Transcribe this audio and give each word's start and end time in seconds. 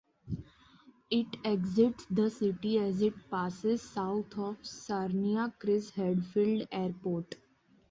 It 1.11 1.27
exits 1.45 2.07
the 2.09 2.31
city 2.31 2.79
as 2.79 3.03
it 3.03 3.13
passes 3.29 3.83
south 3.83 4.35
of 4.35 4.57
Sarnia 4.65 5.53
Chris 5.59 5.91
Hadfield 5.91 6.67
Airport. 6.71 7.35